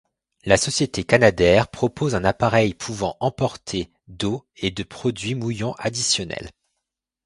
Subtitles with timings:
[0.45, 6.49] La société Canadair propose un appareil pouvant emporter d'eau et de produit mouillant additionnel.